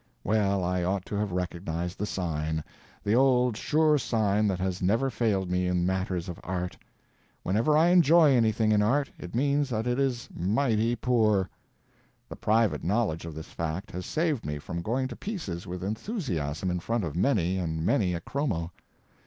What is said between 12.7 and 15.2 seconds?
knowledge of this fact has saved me from going to